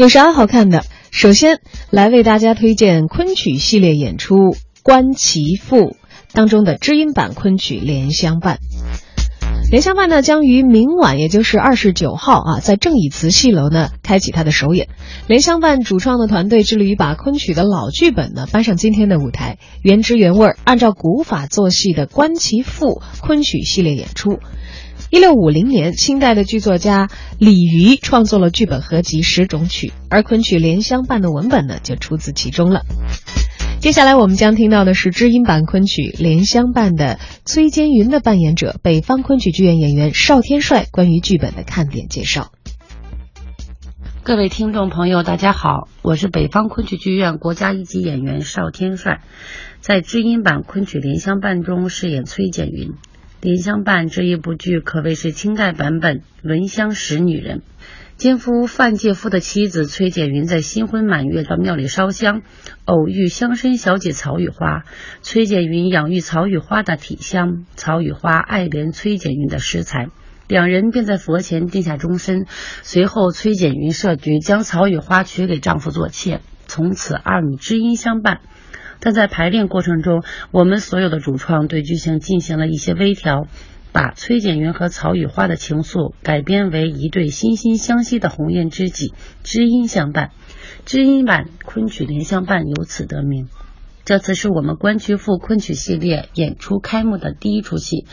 [0.00, 0.82] 有啥好看的？
[1.10, 4.34] 首先来为大家推荐昆曲系列演出
[4.82, 5.76] 《观其赋》
[6.32, 8.56] 当中的知音版昆曲《莲香伴》。
[9.70, 14.88] 莲香伴呢，将于明晚，也就是二十九号啊，在正义祠戏楼呢开启它的首演。
[15.26, 22.86] 莲香伴主创的团队致力于把昆曲的老剧本呢搬上今天的舞台，原汁原味，按照古法做戏的《观其赋》
[23.20, 24.38] 昆曲系列演出。
[25.10, 32.82] 一六五零年，清代的剧作家李渔创作了剧本合集十种曲，而昆曲《莲香伴》的文本呢就出自其中了。
[33.80, 42.52] 接下来我们将听到的是知音版昆曲《莲香伴》的崔坚云的扮演者，北方昆曲剧院演员邵天帅关于剧本的看点介绍。
[44.22, 49.22] 各位听众朋友，大家好，我是北方昆曲剧院国家一级演员邵天帅，
[49.80, 52.90] 在知音版昆曲《莲香伴》中饰演崔简云。
[53.42, 57.58] 《莲香伴》这一部剧可谓是清代版本《闻香识女人》。
[58.18, 62.42] 奸夫范介夫的妻子崔简云在新婚满月到庙里烧香，
[62.84, 64.84] 偶遇乡绅小姐曹雨花。
[65.22, 70.08] 崔简云养育曹雨花的体香，曹雨花爱怜崔简云的诗才，
[70.46, 72.44] 两人便在佛前定下终身。
[72.82, 78.42] 随后，崔简云设局将曹雨花娶给丈夫做妾，从此二女知音相伴。
[79.00, 83.48] 但在排练过程中，我们所有的主创对剧情进行了一些微调，
[83.92, 90.30] 把崔简云和曹雨花的情愫改编为一对惺惺相惜的红颜知己，知音相伴。
[90.84, 93.48] 知音版昆曲《莲香伴》由此得名。
[94.04, 98.06] 这次是我们观曲赋昆曲系列演出开幕的第一出戏，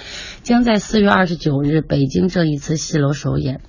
[0.44, 3.61] 将在四月二十九日北京这一次戏楼首演。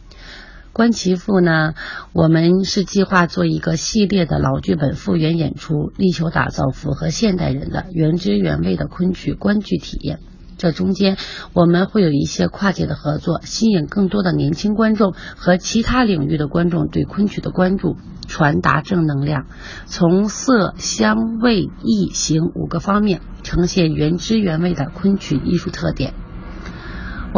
[0.78, 1.74] 观其赋呢，
[2.12, 10.20] 我们是计划做一个系列的老剧本复原演出，力求打造符合现代人的原汁原味的昆曲观剧体验。
[10.56, 11.16] 这中间
[11.52, 17.96] 我们会有一些跨界的合作，吸引更多的年轻观众和其他领域的观众对昆曲的关注，
[18.28, 19.46] 传达正能量，
[19.86, 26.14] 从色香味意形五个方面呈现原汁原味的昆曲艺术特点。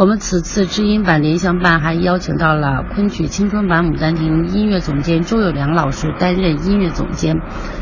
[0.01, 7.35] 我们此次知音版莲香伴还邀请到了昆曲青春版《牡丹亭》音乐总监周友良老师担任音乐总监，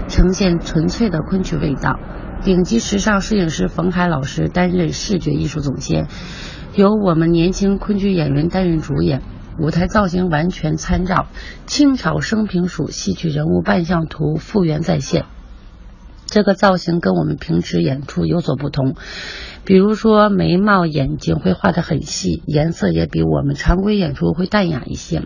[0.10, 1.98] 呈现纯粹的昆曲味道。
[2.44, 6.08] 顶级时尚摄影师冯海老师担任视觉艺术总监，
[6.76, 9.22] 由我们年轻昆曲演员担任主演。
[9.58, 11.28] 舞台造型完全参照
[11.68, 15.24] 清朝生平署戏曲人物扮相图复原再现。
[16.30, 18.96] 这个造型跟我们平时演出有所不同。
[19.66, 25.24] 比如说眉毛、眼睛会画得很细，颜色也比我们常规演出会淡雅一些，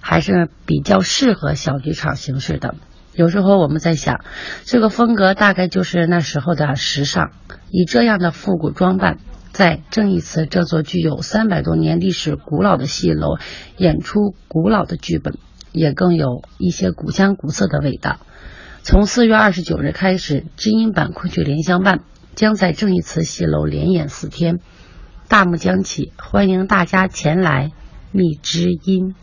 [0.00, 2.74] 还是比较适合小剧场形式的。
[3.14, 4.20] 有时候我们在想，
[4.64, 7.30] 这个风格大概就是那时候的时尚。
[7.70, 9.18] 以这样的复古装扮，
[9.52, 13.38] 在正义祠这座具有三百多年历史古老的戏楼
[13.78, 15.38] 演出古老的剧本，
[15.72, 18.18] 也更有一些古香古色的味道。
[18.88, 21.98] 从四月二十九日开始，知音版昆曲《莲香伴》。
[22.36, 24.60] 将在正义祠戏楼连演四天，
[25.26, 27.72] 大幕将起，欢迎大家前来
[28.12, 29.16] 觅知音。